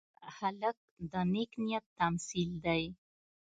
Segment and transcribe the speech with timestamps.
[0.37, 0.77] هلک
[1.11, 2.83] د نیک نیت تمثیل دی.